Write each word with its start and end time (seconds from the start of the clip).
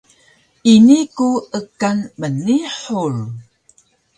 ini 0.73 0.97
ku 1.15 1.29
ekan 1.59 1.97
mnihur 2.19 3.13